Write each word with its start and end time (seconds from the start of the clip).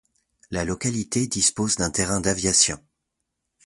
La 0.49 0.65
localité 0.65 1.27
dispose 1.27 1.75
d'un 1.75 1.91
terrain 1.91 2.21
d'aviation. 2.21 2.83